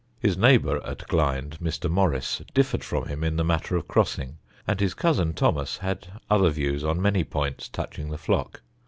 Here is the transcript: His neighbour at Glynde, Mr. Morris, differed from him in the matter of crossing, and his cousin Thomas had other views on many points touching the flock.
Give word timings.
His 0.19 0.35
neighbour 0.35 0.83
at 0.83 1.07
Glynde, 1.07 1.59
Mr. 1.61 1.87
Morris, 1.87 2.41
differed 2.55 2.83
from 2.83 3.05
him 3.07 3.23
in 3.23 3.35
the 3.35 3.43
matter 3.43 3.75
of 3.75 3.87
crossing, 3.87 4.39
and 4.65 4.79
his 4.79 4.95
cousin 4.95 5.35
Thomas 5.35 5.77
had 5.77 6.19
other 6.27 6.49
views 6.49 6.83
on 6.83 6.99
many 6.99 7.23
points 7.23 7.69
touching 7.69 8.09
the 8.09 8.17
flock. 8.17 8.63